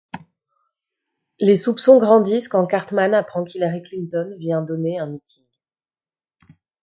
[1.39, 5.45] Les soupçons grandissent quand Cartman apprend qu'Hillary Clinton vient donner un meeting.